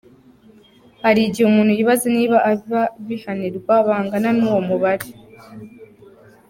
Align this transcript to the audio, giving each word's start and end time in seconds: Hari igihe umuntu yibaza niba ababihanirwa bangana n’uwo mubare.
Hari 1.03 1.19
igihe 1.27 1.45
umuntu 1.47 1.71
yibaza 1.77 2.07
niba 2.17 2.37
ababihanirwa 2.51 3.73
bangana 3.87 4.29
n’uwo 4.37 4.59
mubare. 4.67 5.07